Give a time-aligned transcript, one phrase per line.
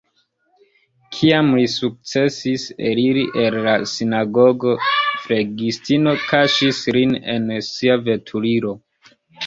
[1.17, 8.79] Kiam li sukcesis eliri el la sinagogo, flegistino kaŝis lin en sia veturilo.